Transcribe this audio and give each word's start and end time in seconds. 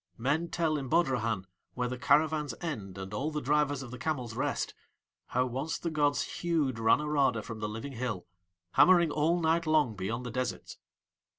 Men 0.17 0.49
tell 0.49 0.77
in 0.79 0.87
Bodrahan, 0.89 1.45
where 1.75 1.87
the 1.87 1.95
caravans 1.99 2.55
end 2.59 2.97
and 2.97 3.13
all 3.13 3.29
the 3.29 3.39
drivers 3.39 3.83
of 3.83 3.91
the 3.91 3.99
camels 3.99 4.33
rest, 4.33 4.73
how 5.27 5.45
once 5.45 5.77
the 5.77 5.91
gods 5.91 6.23
hewed 6.39 6.79
Ranorada 6.79 7.43
from 7.43 7.59
the 7.59 7.69
living 7.69 7.93
hill, 7.93 8.25
hammering 8.71 9.11
all 9.11 9.39
night 9.39 9.67
long 9.67 9.95
beyond 9.95 10.25
the 10.25 10.31
deserts. 10.31 10.79